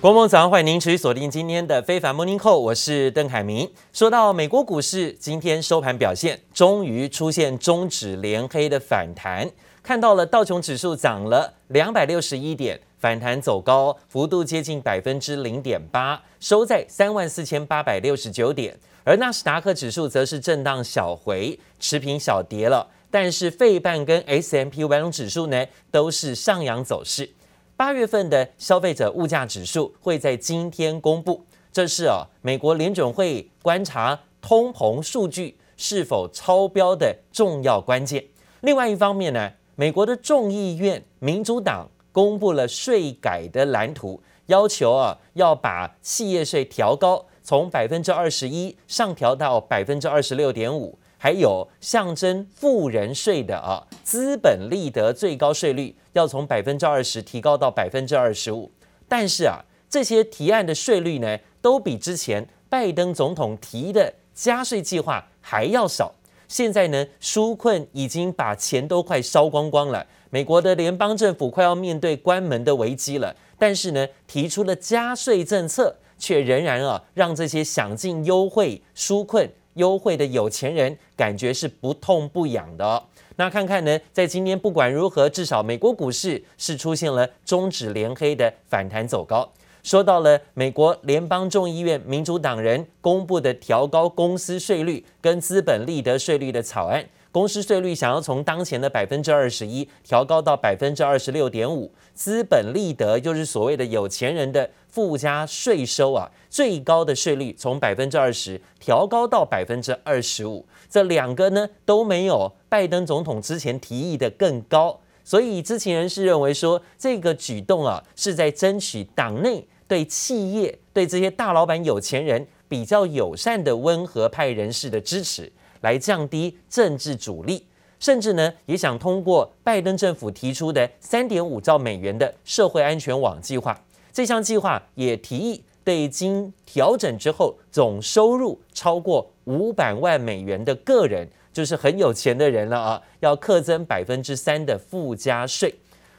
[0.00, 3.68] 国梦早上欢迎您持续锁定今天的非凡 Morning Call，我是邓凯明。
[3.92, 9.50] 说到美国股市今天收盘表现，终于出现中指连黑的反弹，
[9.82, 18.78] 看到了道琼指数涨了两百六十一点，反弹走高，幅度接近百分之零点八，收在三万四千八百六十九点。
[19.02, 22.86] 而纳斯达克指数则是震荡小回，持平小跌了。
[23.10, 27.30] 但是费半跟 S M P 五百种指数呢，都是上扬走势。
[27.78, 38.24] 八月份的消费者物价指数会在今天公布，这是啊美国联准会观察通膨数据是否超标的重要关键。
[38.62, 50.98] 另外一方面呢，美国的众议院民主党公布了税改的蓝图，要求啊要把企业税调高，从百分之二十一上调到百分之二十六点五。
[51.18, 58.70] 还有象征富人税的啊，资本利得最高税率要从百分之二十提高到百分之二十五，
[59.08, 66.14] 但是啊，这些提案的税率呢，都比之前拜登总统提的加税计划还要少。
[66.46, 73.34] 现在呢，纾困已经把钱都快烧光光了，美国的联邦政府快要面对关门的危机了。
[73.58, 79.50] 但是呢，提出了加税政策，却仍然啊，让这些想尽优惠纾困。
[79.78, 83.02] 优惠的有钱人感觉是不痛不痒的哦。
[83.36, 89.50] 那看看呢，在今年不管如何，至少美国股市是出现了终止连黑的反弹走高。
[89.82, 97.08] 说到了美国联邦众议院民主党人公布的调高公司税率跟资本利得税率的草案。
[97.30, 125.52] 公司税率想要从当前的百分之二十一调高到百分之二十六点五，资本利得就是所谓的有钱人的附加税收啊，最高的税率从百分之二十调高到百分之二十五，这两个呢都没有拜登总统之前提议的更高，所以知情人士认为说这个举动啊是在争取党内对企业、对这些大老板、有钱人比较友善的温和派人士的支持。
[125.80, 127.64] 来降低政治阻力，
[127.98, 133.78] 甚至呢也想通过拜登政府提出的三点五兆美元的社会安全网计划。
[134.12, 145.74] 这项计划也提议对经调整之后总收入超过五百万美元的个人，就是很有钱的人了啊，要课征百分之三的附加税。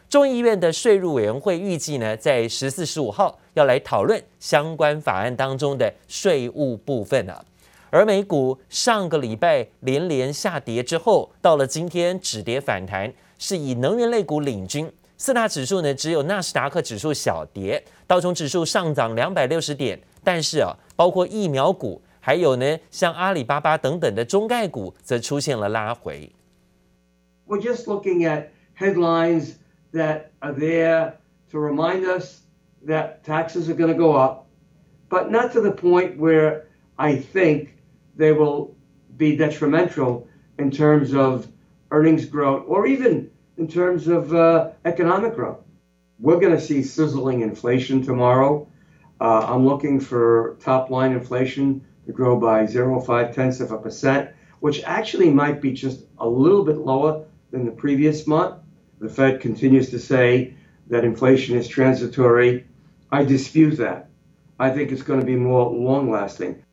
[0.10, 7.46] 众议院的税务委员会预计呢，在十四、十五号要来讨论相关法案当中的税务部分啊。
[7.92, 14.92] 而美股上个礼拜连连下跌之后，到了今天止跌反弹，是以能源类股领军。
[15.18, 20.00] 四大指数呢，只有纳斯达克指数小跌，道琼指数上涨两百六十点。
[20.24, 26.32] 但是啊，包括疫苗股，还有呢，像阿里巴巴等等的中概股，则出现了拉回。
[27.48, 29.54] We're just looking at headlines
[29.92, 31.14] that are there
[31.52, 32.42] to remind us
[32.88, 34.46] that taxes are going to go up,
[35.10, 36.62] but not to the point where
[36.96, 37.70] I think.
[38.16, 38.76] They will
[39.18, 40.28] be detrimental
[40.58, 41.48] in terms of
[41.92, 45.60] earnings growth or even in terms of uh, economic growth.
[46.20, 48.68] We're going to see sizzling inflation tomorrow.
[49.22, 54.32] Uh, I'm looking for top line inflation to grow by 0.5 tenths of a percent,
[54.60, 58.56] which actually might be just a little bit lower than the previous month.
[59.00, 60.56] The Fed continues to say
[60.88, 62.66] that inflation is transitory.
[63.12, 64.10] I dispute that.
[64.60, 66.64] I think it's going to be more long lasting.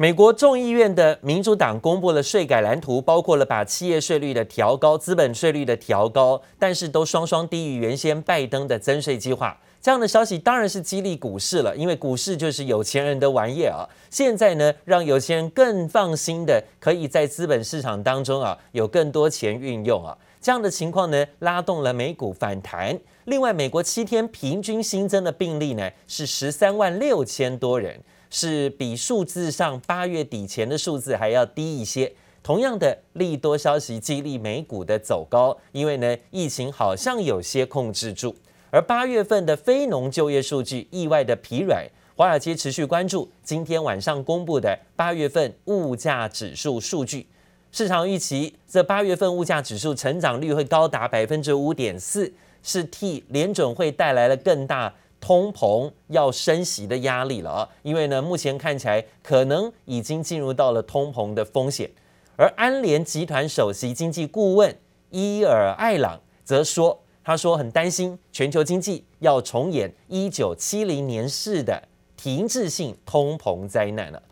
[0.00, 9.60] 美国众议院的民主党公布了税改蓝图，包括了把企业税率的调高、资本税率的调高，但是都双双低于原先拜登的增税计划。
[9.82, 13.84] 这样的消息当然是激励股市了，因为股市就是有钱人的玩意儿啊。
[14.08, 20.16] 现在呢，让有钱人更放心的可以在资本市场当中啊有更多钱运用啊。
[20.40, 22.98] 这样的情况呢，拉动了美股反弹。
[23.26, 28.00] 另外，美国七天平均新增的病例呢是十三万六千多人。
[28.30, 32.12] 是比数字上八月底前的数字还要低一些。
[32.42, 38.34] 同样的利多消息激励美股的走高，因为呢疫情好像有些控制住。
[38.70, 41.84] 而八月份的非农就业数据意外的疲软，
[42.16, 47.26] 华尔街持续关注今天晚上公布的八月份物价指数数据。
[47.72, 52.32] 市场预期这八月份物价指数成长率会高达百分之五点四，
[52.62, 54.94] 是替联准会带来了更大。
[55.20, 61.90] 通膨要升息的压力了啊，因为呢，目前看起来可能已经进入到了通膨的风险。
[62.36, 64.74] 而安联集团首席经济顾问
[65.10, 71.82] 伊尔艾朗则说，他说很担心全球经济要重演一九七零年式的
[72.16, 74.22] 停滞性通膨灾难了。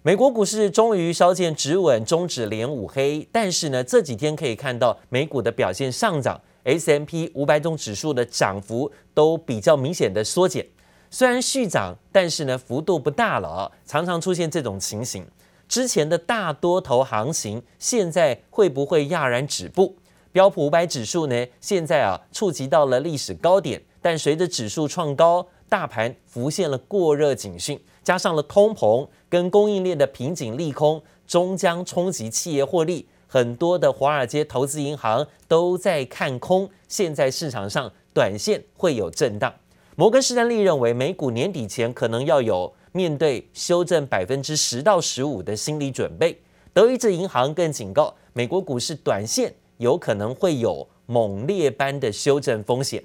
[0.00, 6.40] 美国股市终于稍见止稳，终止连五黑，但是呢，这几天可以看到美股的表现上涨。
[6.64, 10.66] S M P 五百种指数的涨幅都比较明显的缩减。
[11.10, 15.26] 虽然续涨，但是呢幅度不大了啊，常常出现这种情形。
[15.68, 19.96] 之前的大多头行情，现在会不会戛然止步？
[20.32, 33.08] 标普五百指数呢，现在啊触及到了历史高点，但随着指数创高，大盘浮现了过热警讯，加上了通膨跟供应链的瓶颈利空，终将冲击企业获利。
[33.34, 39.52] 很多的华尔街投资银行都在看空，现在市场上短线会有震荡。
[39.96, 46.40] 摩根士丹利认为，美股年底前可能要有面对修正百分之十到十五的心理准备。
[46.72, 53.02] 德意志银行更警告，美国股市短线有可能会有猛烈般的修正风险。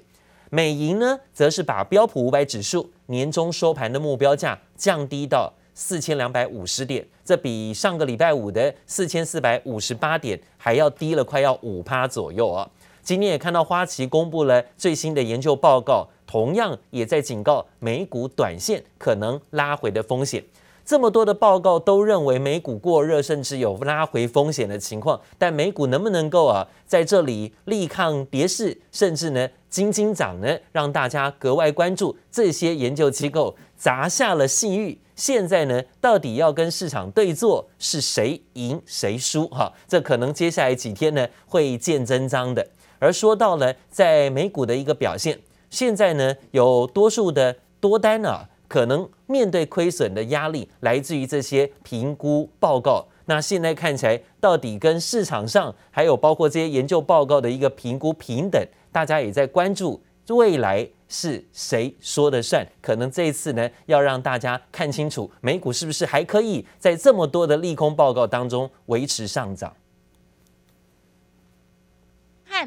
[0.48, 12.68] 美银呢，则是把标普五百指数年终收盘的目标价降低到四千两百五十点，这比上个礼拜五的四千四百五十八点还要低了快要五趴左右啊。
[13.02, 16.06] 今天也看到花旗公布了最新的研究报告。
[16.26, 20.44] 同样也在警告美股短线可能拉回的风险。
[20.84, 25.20] 这么多的报告都认为美股过热，甚至有拉回风险的情况。
[25.38, 30.56] 但美股能不能够啊在这里力抗跌势，甚至呢惊惊涨呢？
[30.70, 32.16] 让大家格外关注。
[32.30, 39.46] 这些研究机构砸下了信誉，现在呢到底要跟市场对坐，是谁赢谁输？
[39.48, 42.66] 哈，这可能接下来几天呢会见真章的。
[42.98, 45.38] 而说到了在美股的一个表现。
[45.68, 53.06] 现在呢，有多数的多单啊，可能面对亏损的压力来自于这些评估报告。
[53.26, 62.66] 那现在看起来，到底跟市场上还有包括这些研究报告的一个评估平等，大家也在关注未来是谁说的算？
[62.80, 69.74] 可能这一次呢，要让大家看清楚美股是不是还可以在这么多的利空报告当中维持上涨。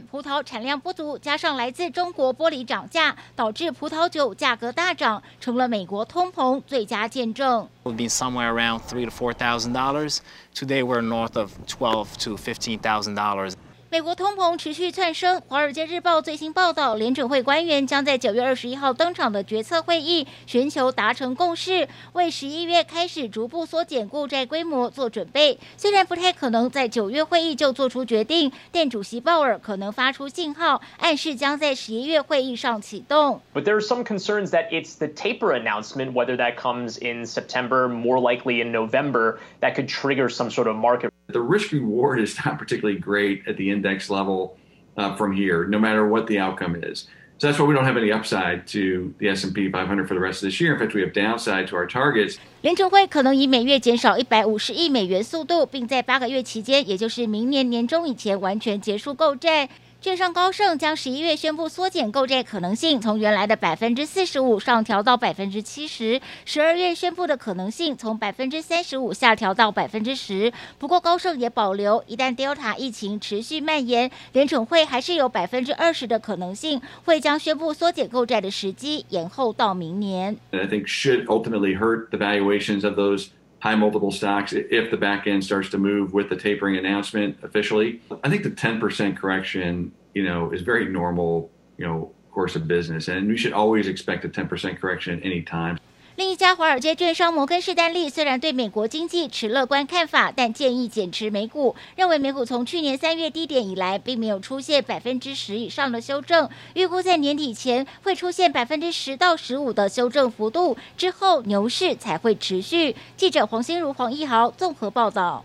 [0.09, 7.69] 葡萄产量不足，加上来自中国玻璃涨价，导致葡萄酒价格大涨，成了美国通膨最佳见证。
[7.83, 10.17] We've been somewhere around three to four thousand dollars.
[10.55, 13.53] Today we're north of twelve to fifteen thousand dollars.
[13.93, 25.59] 美国通膨持续窜升，《华尔街日报》最新报道，联准会官员将在九月二十一号登场的决策会议，寻求达成共识，为十一月开始逐步缩减购债规模做准备。
[25.77, 33.41] 虽然不太可能在九月会议就做出决定，但主席鲍尔可能发出信号，暗示将在十一月会议上启动。
[33.53, 38.19] But there are some concerns that it's the taper announcement, whether that comes in September, more
[38.19, 41.12] likely in November, that could trigger some sort of market.
[41.32, 44.56] The risk reward is not particularly great at the index level
[44.96, 47.06] uh, from here, no matter what the outcome is.
[47.38, 50.42] So that's why we don't have any upside to the S&P 500 for the rest
[50.42, 50.72] of this year.
[50.72, 52.36] In fact, we have downside to our targets.
[52.62, 59.68] 联准会可能以每月减少一百五十亿美元速度，并在八个月期间，也就是明年年中以前完全结束购债。
[60.03, 70.51] 券商高盛将十一月宣布缩减购债可能性从原来的百分之四十五上调到百分之七十，十二月宣布的可能性从百分之三十五下调到百分之十。
[70.77, 80.35] 不过高盛也保留，一旦 Delta 疫情持续蔓延，联准会还是有百分之二十的可能性会将宣布缩减购债的时机延后到明年。
[80.51, 83.27] I think should ultimately hurt the valuations of those
[83.63, 88.01] high multiple stocks if the back end starts to move with the tapering announcement officially.
[88.21, 93.07] I think the 10% correction, you know, is very normal, you know, course of business.
[93.07, 95.79] And we should always expect a 10% correction at any time.
[96.15, 112.95] 另一家华尔街券商摩根士丹利虽然对美国经济持乐观看法，但建议减持美股，认为美股从去年三月低点以来，并没有出现百分之十以上的修正，预估在年底前会出现百分之十到十五的修正幅度，之后牛市才会持续。
[113.17, 115.43] 记者黄心如、黄一豪综合报道。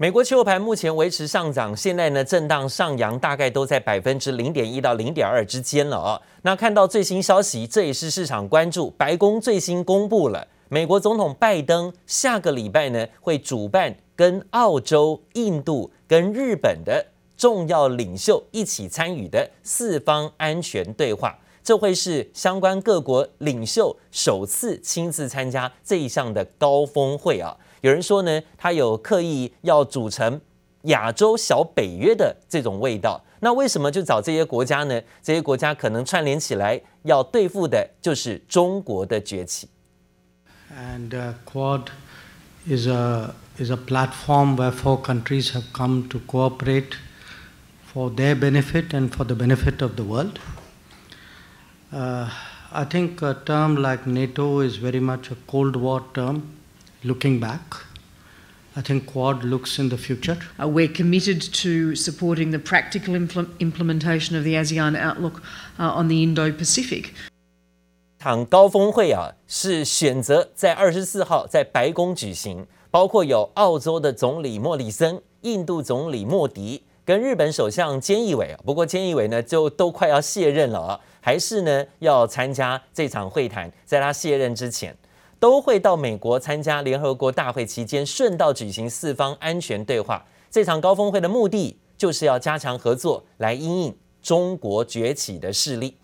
[0.00, 6.22] 美国期货盘目前维持上涨，现在呢震荡上扬，大概都在百分之零点一到零点二之间了啊。
[6.42, 8.90] 那看到最新消息，这也是市场关注。
[8.90, 17.04] 白宫最新公布了，美国总统拜登下个礼拜呢会主办跟澳洲、印度跟日本的
[17.36, 27.56] 重要领袖一起参与的四方安全对话，这会是相关各国领袖首次亲自参加这一项的高峰会啊。
[27.80, 30.40] 有人说呢，他有刻意要组成
[30.82, 33.24] 亚洲小北约的这种味道。
[33.40, 35.00] 那为什么就找这些国家呢？
[35.22, 39.68] 这些国家可能串联起来要对付的就是中国的崛起。
[40.76, 41.86] And Quad
[42.66, 46.96] is a is a platform where four countries have come to cooperate
[47.92, 50.38] for their benefit and for the benefit of the world.
[51.92, 52.28] Uh,
[52.70, 56.57] I think a term like NATO is very much a Cold War term.
[57.04, 57.84] Looking back,
[58.74, 60.36] I think Quad looks in the future.
[60.60, 65.40] Uh, we're committed to supporting the practical impl- implementation of the ASEAN outlook
[65.78, 67.10] uh, on the Indo Pacific.
[68.18, 78.56] 场高峰会啊，是选择在二十四号在白宫举行，包括有澳洲的总理莫里森、印度总理莫迪跟日本首相菅义伟。
[78.64, 83.70] 不过菅义伟呢，就都快要卸任了啊，还是呢要参加这场会谈。
[83.84, 84.96] 在他卸任之前，
[85.40, 90.26] 都会到美国参加联合国大会期间，顺道举行四方安全对话。
[90.50, 95.96] 这场高峰会的目的就是要加强合作，来因应中国崛起的势力。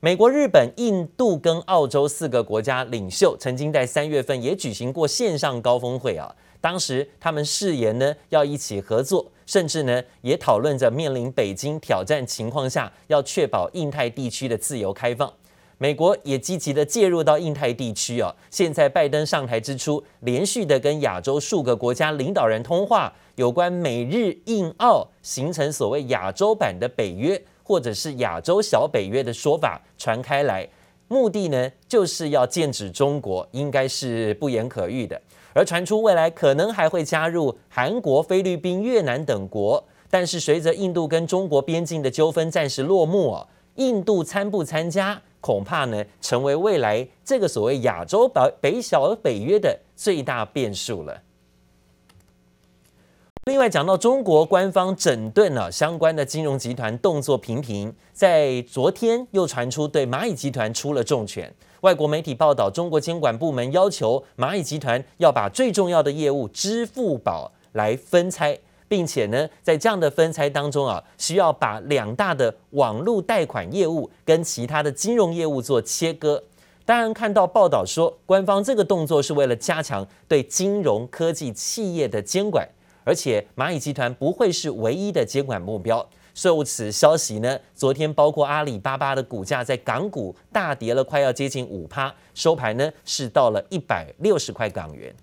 [0.00, 6.34] 美国、日本、印度跟澳洲四个国家领袖曾经在三月份也举行过线上高峰会啊。
[6.60, 15.32] 当时他们誓言呢要一起合作，甚至呢也讨论着面临北京挑战情况下，要确保印太地区的自由开放。
[15.82, 18.32] 美国也积极的介入到印太地区啊。
[18.50, 27.42] 现在拜登上台之初，连续的跟亚洲数个国家领导人通话，有关美日印澳形成所谓亚洲版的北约。
[27.64, 30.68] 或者是亚洲小北约的说法传开来，
[31.08, 35.18] 目的呢就是要剑指中国，应该是不言可喻的。
[35.54, 51.20] 而传出未来可能还会加入韩国、菲律宾、越南等国，但是随着印度跟中国边境的纠纷暂时落幕哦，印度参不参加，恐怕呢成为未来这个所谓亚洲北北小北约的最大变数了。
[53.46, 61.52] 另外讲到中国官方整顿了相关的金融集团动作频频，在昨天又传出对蚂蚁集团出了重拳。
[61.80, 68.56] 外国媒体报道，中国监管部门要求蚂蚁集团要把最重要的业务支付宝来分拆，
[68.92, 76.44] 并且呢，在这样的分拆当中啊，需要把两大的网络贷款业务跟其他的金融业务做切割。
[76.84, 82.68] 当然，看到报道说，官方这个动作是为了加强对金融科技企业的监管。
[83.02, 86.06] 而且蚂蚁集团不会是唯一的监管目标。
[86.34, 95.14] 受此消息呢，昨天包括阿里巴巴的股价在港股大跌了，快要接近五趴，收盘呢是到了一百六十块港元。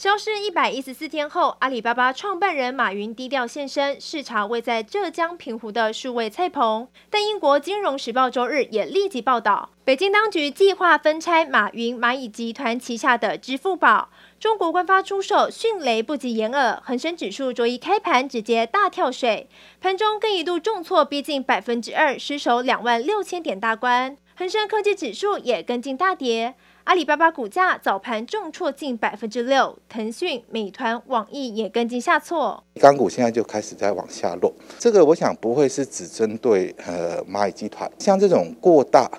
[0.00, 6.88] 消失一百一十四天后，阿里巴巴创办人马云低调现身，视察位在浙江平湖的数位菜棚。
[7.10, 14.08] 但英国金融时报周日也立即报道，北京当局计划分拆马云蚂蚁集团旗下的支付宝。
[14.38, 19.50] 中国官方出售，迅雷不及掩耳，恒生指数周一开盘直接大跳水，
[19.82, 24.16] 盘中更一度重挫逼近百分之二，失守两万六千点大关。
[24.34, 32.62] 恒生科技指数也跟进大跌，阿里巴巴股价早盘重挫近百分之六，腾讯、美团、网易也跟进下挫。
[32.80, 39.10] 港股现在就开始在往下落，这个我想不会是只针对呃蚂蚁集团，像这种过大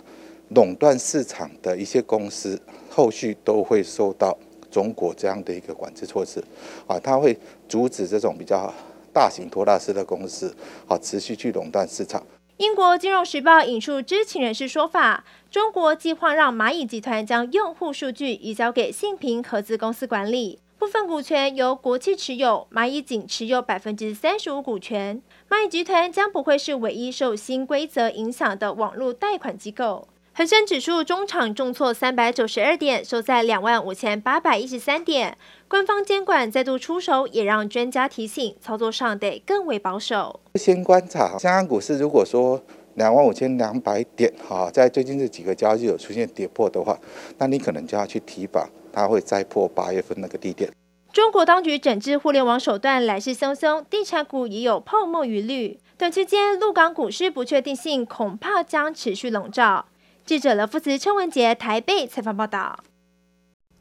[0.49, 4.37] 垄断市场的一些公司，后续都会受到。
[4.71, 6.41] 中国这样的一个管制措施，
[6.87, 7.37] 啊，它会
[7.67, 8.73] 阻止这种比较
[9.11, 10.55] 大型托拉斯的公司，
[10.87, 12.25] 好持续去垄断市场。
[12.61, 25.23] 英国金融时报引述知情人士说法，中国计划让蚂蚁集团将用户数据移交给信平合资公司管理，部分股权由国企持有，蚂蚁仅持有百分之三十五股权。
[25.49, 30.07] 蚂蚁集团将不会是唯一受新规则影响的网络贷款机构。
[30.33, 35.37] 恒生指数中场重挫三百九十二点，收在两万五千八百一十三点。
[35.67, 40.39] 官方监管再度出手，也让专家提醒，操作上得更为保守。
[40.55, 46.97] 先观察香港股市，如果说两万五千两百点哈，在最近这几个交易日有出现跌破的话，
[47.37, 50.71] 那你可能就要去提防，它会再破八月份那个低点。
[51.11, 55.77] 中国当局整治互联网手段来势汹汹，地产股也有泡沫余虑。
[55.97, 59.87] 短期间，陆港股市不确定性恐怕将持续笼罩。
[60.31, 62.79] 记者刘福慈、陈文杰台北采访报道。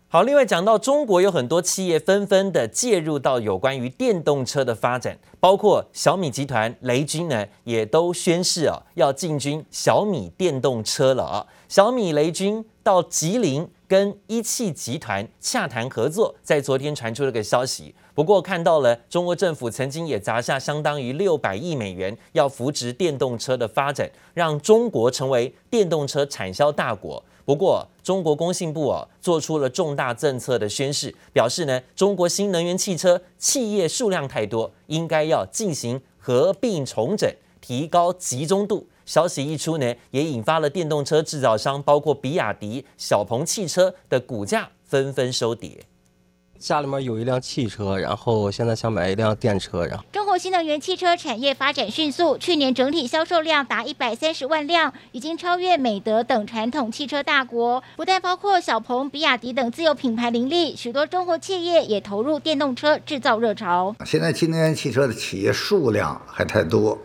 [0.08, 11.46] 好，另外讲到中国有很多企业纷纷的介入到有关于电动车的发展，包括小米集团、雷军呢，也都宣示啊要进军小米电动车了啊。
[11.68, 17.94] 小米、雷军到吉林跟一汽集团洽谈合作，在昨天传出了个消息。
[18.20, 27.24] 不过看到了中国政府曾经也砸下相当于六百亿美元，要扶植电动车的发展，让中国成为电动车产销大国。
[27.46, 38.86] 不过中国工信部啊做出了重大政策的宣示，表示呢中国新能源汽车企业数量太多，应该要进行合并重整，提高集中度。
[39.06, 45.86] 消息一出呢，也引发了电动车制造商包括比亚迪、小鹏汽车的股价纷纷收跌。
[46.60, 49.86] 家里面有一辆汽车，然后现在想买一辆电车。
[49.86, 57.82] 然后，中国新能源汽车产业发展迅速，去年整体销售量达一百三十万辆，已经超越美德等传统汽车大国。
[57.96, 63.96] 不但包括小鹏、比亚迪等自有品牌林立，许多中国企业也投入电动车制造热潮。
[64.04, 66.98] 现在新能源汽车的企业数量还太多，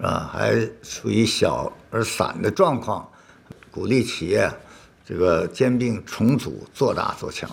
[0.00, 3.06] 啊，还处于小而散的状况，
[3.70, 4.50] 鼓励企业
[5.06, 7.50] 这个兼并重组，做大做强。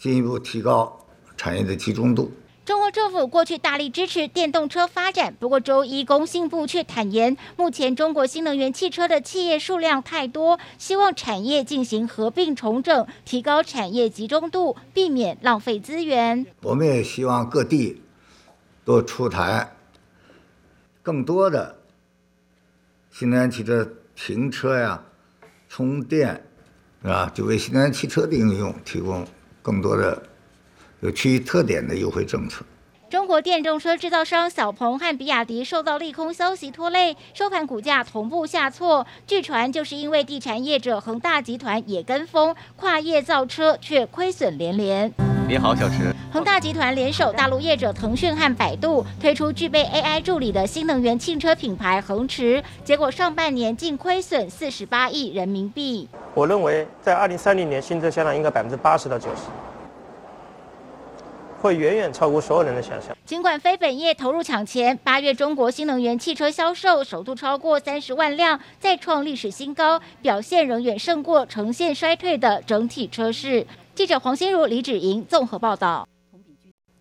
[0.00, 2.32] 进一步提高产业的集中度。
[2.64, 16.46] 中国政府过去大力支持电动车发展，不过周一工信部却坦言，目前中国新能源汽车的企业数量太多，希望产业进行合并重整，提高产业集中度，避免浪费资源。
[16.62, 18.00] 我们也希望各地
[18.84, 19.76] 多出台
[21.02, 21.76] 更多的
[23.10, 25.02] 新能源汽车停车呀、
[25.68, 26.46] 充电，
[27.02, 29.26] 啊，就为新能源汽车的应用提供。
[29.70, 30.20] 更多的
[30.98, 32.64] 有区域特点的优惠政策。
[33.08, 39.06] 中国电动车制造商小鹏和比亚迪受到利空消息拖累，收盘股价同步下挫。
[39.28, 45.12] 据传就是因为地产业者恒大集团也跟风跨业造车，却亏损连连。
[45.50, 46.14] 你好，小池。
[46.32, 56.08] 恒大集团联手大陆业者腾讯和百度，推出具备 AI 助理的新能源汽车品牌恒驰，结果上半年净亏损四十八亿人民币。
[56.34, 59.42] 我认为在二零三零年新车销量应该百分之八十到九十。
[61.60, 63.14] 会远远超过所有人的想象。
[63.26, 73.66] 尽管非本业投入抢钱，八月中国新能源汽车销售首度超过三十万辆，再创历史新高，表现仍远胜过呈现衰退的整体车市。
[74.00, 76.08] 记者黄心如、李芷莹综合报道。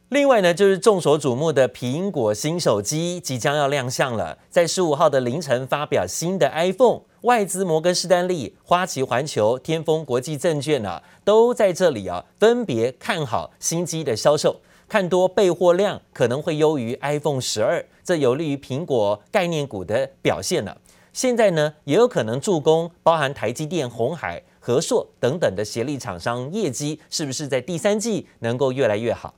[0.10, 7.04] 另外呢，就是众所瞩目的苹果新手机即将要亮相了，在十五号的凌晨发表新的 iPhone。
[7.22, 20.76] 外资摩根士丹利、花旗环球、天风国际证券啊，都在这里啊，分别看好新机的销售，看多备货量可能会优于 iPhone 十二，这有利于苹果概念股的表现呢。
[21.14, 29.34] 现在呢，也有可能助攻包含台积电、红海、德硕等等的协力厂商业绩，是不是在第三季能够越来越好？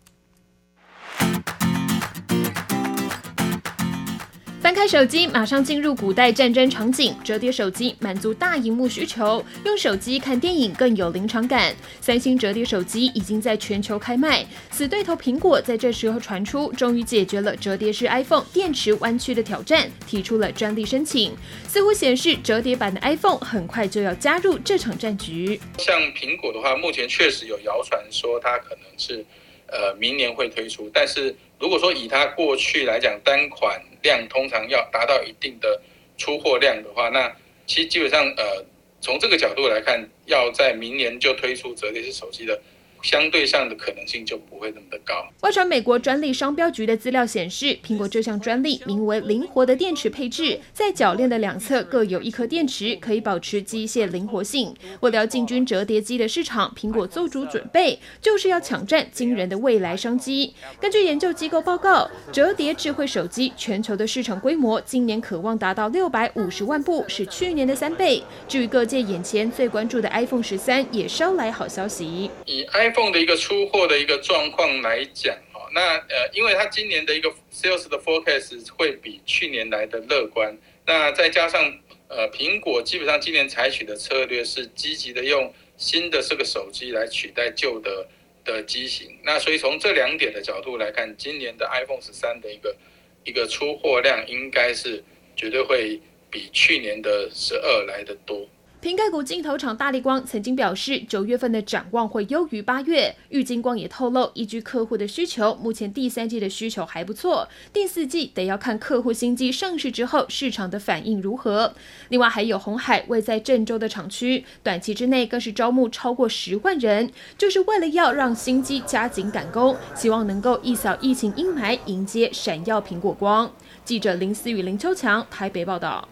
[4.81, 7.15] 开手机，马上进入古代战争场景。
[7.23, 11.71] 折叠手机满足大荧幕需求，用手机看电影更有临场感。
[12.01, 21.31] 三星折叠手机已经在全球开卖，死对头苹果在这时候传出，终于解决了折叠式 iPhone 电池弯曲的挑战，提出了专利申请。
[21.67, 25.61] 似乎显示折叠版的 iPhone 很快就要加入这场战局。
[25.77, 29.23] 像苹果的话，目前确实有谣传说它可能是，
[29.67, 35.81] 呃，明年会推出，但是如果说以它过去来讲，单款量通常要达到一定的
[36.17, 37.33] 出货量的话，那
[37.65, 38.65] 其实基本上，呃，
[38.99, 42.59] 从这个角度来看，要在明年就推出折叠式手机的。
[43.01, 45.27] 相对上的可能性就不会那么的高。
[45.41, 54.73] 外传美国专利商标局的资料显示，苹果这项专利名为“灵活的电池配置”，在铰链的两侧各有一颗电池，可以保持机械灵活性。
[55.01, 60.53] 为了进军折叠机的市场，苹果做足准备，就是要抢占惊人的未来商机。
[60.79, 68.21] 根据研究机构报告，折叠智慧手机全球的市场规模今年可望达到六百五十万部，是去年的三倍。
[68.47, 72.29] 至于各界眼前最关注的 iPhone 十三，也捎来好消息。
[72.45, 88.05] 以 i iPhone 的一个出货的一个状况来讲，哈，那呃，因为它今年的一个 sales 的 forecast 会比去年来的乐观，那再加上呃，苹果基本上今年采取的策略是积极的用新的这个手机来取代旧的
[88.43, 92.75] 的机型，那所以从这两点的角度来看，今年的 iPhone 十三的一个
[93.23, 95.01] 一个出货量应该是
[95.37, 95.97] 绝对会
[96.29, 98.45] 比去年的十二来得多。
[98.81, 103.15] 苹概股镜头厂大力光曾经表示，九月份的展望会优于八月。
[103.29, 111.75] 玉晶光也透露，依据客户的需求，目前第三季的需求还不错，第四季得要看客户新机上市之后市场的反应如何。
[112.09, 123.51] 另外还有红海位在郑州的厂区，短期之内更是招募超过十万人，就是为了要让新机加紧赶工，希望能够一扫疫情阴霾，迎接闪耀苹果光。
[123.85, 126.07] 记者林思雨、林秋强台北报道。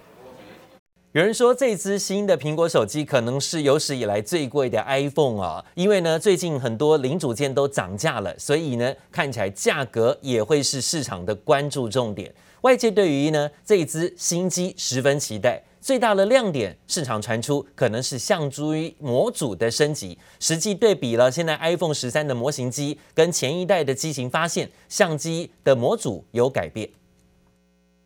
[1.13, 12.31] 有人说，这支新的苹果手机可能是有史以来最贵的 iPhone 啊，因为呢，最近很多零组件都涨价了，所以呢，看起来价格也会是市场的关注重点。
[12.61, 20.15] 外界对于呢这一支新机十分期待，最大的亮点，市场传出可能是相机模组的升级。
[20.39, 26.87] 实际对比了现在 iPhone 十三的模型机跟前一代的机型，发现相机的模组有改变。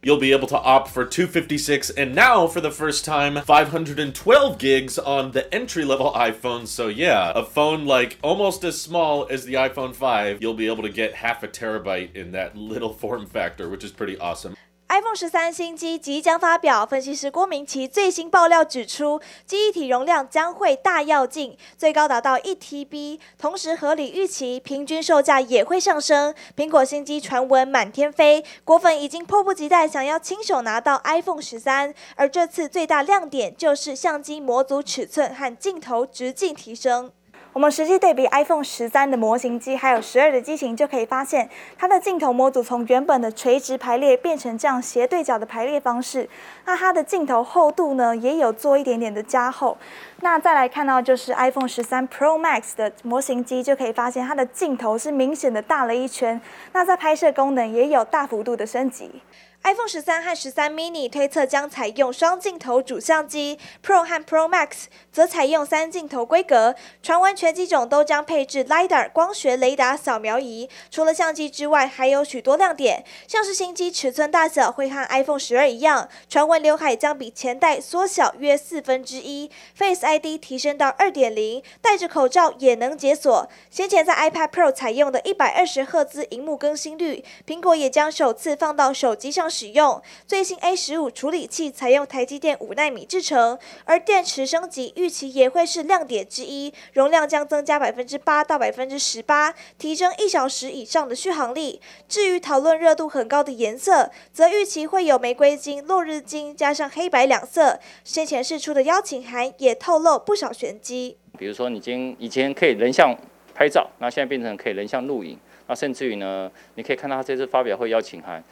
[0.03, 4.99] You'll be able to opt for 256 and now for the first time 512 gigs
[4.99, 6.67] on the entry level iPhone.
[6.67, 10.83] So yeah, a phone like almost as small as the iPhone 5, you'll be able
[10.83, 14.57] to get half a terabyte in that little form factor, which is pretty awesome.
[14.89, 26.35] iPhone 十三新机即将发表，分析师郭明錤最新爆料指出，记忆体容量将会大跃进，最高达到一 TB，同时合理预期平均售价也会上升。
[26.55, 37.11] 苹果新机传闻满天飞，果粉已经迫不及待想要亲手拿到 iPhone 十三，而这次最大亮点就是相机模组尺寸和镜头直径提升。
[37.53, 46.27] 我们实际对比 iPhone 十三的模型机，还有十二的机型，就可以发现它的镜头模组从原本的垂直排列变成这样斜对角的排列方式。
[46.65, 49.77] 那它的镜头厚度呢，也有做一点点的加厚。
[50.21, 56.41] 那再来看到就是 iPhone 十三 Pro Max 的模型机，就可以发现它的镜头是明显的大了一圈。
[56.71, 59.21] 那在拍摄功能也有大幅度的升级。
[59.65, 66.75] iPhone 十三和十三 mini 推测将采用双镜头主相机，Pro 和 Pro Max 则采用三镜头规格。
[67.01, 70.69] 传闻全机种都将配置 LiDAR 光学雷达扫描仪。
[70.91, 83.49] 除了相机之外，还有许多亮点，像是新机尺寸大小会和 iPhone 十二一样，传闻刘海将比前代缩小约四分之一，Face ID 提升到二点零，戴着口罩也能解锁。
[83.71, 89.49] 先前在 iPad Pro 采用的一百二十赫兹荧幕更新率，苹果也将首次放到手机上。
[89.53, 101.79] 使用最新 A 十五处理器，采用台积电五纳米制程，而电池升级预期也会是亮点之一，容量将增加百分之八到百分之十八，提升一小时以上的续航力。
[102.09, 107.79] 至于讨论热度很高的颜色，则预期会有玫瑰金、落日金加上黑白两色。
[108.03, 113.15] 先前释出的邀请函也透露不少玄机，比如说你今以前可以人像
[113.53, 115.37] 拍照，那现在变成可以人像录影，
[115.67, 118.43] 那甚至于呢，你可以看到他这次发表会邀请函。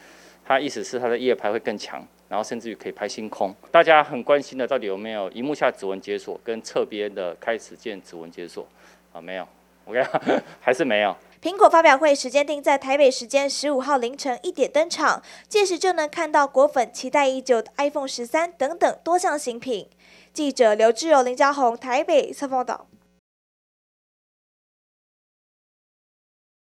[0.44, 3.54] 它意思是它的夜拍会更强，然后甚至于可以拍星空。
[3.70, 8.66] 大家很关心的，到底有没有荧幕下指纹解锁跟侧边的开始键指纹解锁？
[9.12, 9.46] 啊，没有，
[9.86, 10.02] OK，
[10.60, 11.14] 还是没有。
[11.42, 19.88] 苹果发表会时间定在台北时间十五号凌晨一点登场，届时就能看到果粉期待已久的 iPhone 十三等等多项新品。
[20.32, 22.86] 记者刘志友、林嘉宏台北侧报道。